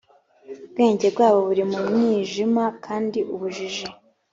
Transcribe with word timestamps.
ubwenge 0.65 1.07
bwabo 1.15 1.39
buri 1.47 1.63
mu 1.71 1.79
mwijima 1.87 2.63
kandi 2.85 3.19
ubujiji 3.33 3.85